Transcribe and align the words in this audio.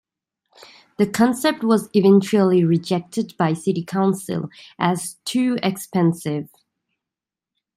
The 0.97 1.05
concept 1.05 1.63
was 1.63 1.87
eventually 1.93 2.63
rejected 2.63 3.37
by 3.37 3.53
city 3.53 3.83
council 3.83 4.49
as 4.79 5.17
too 5.25 5.59
expensive. 5.61 6.49